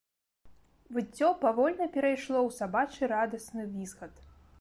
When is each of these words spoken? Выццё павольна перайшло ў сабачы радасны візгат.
Выццё 0.95 1.27
павольна 1.43 1.85
перайшло 1.97 2.39
ў 2.47 2.51
сабачы 2.61 3.11
радасны 3.13 3.67
візгат. 3.75 4.13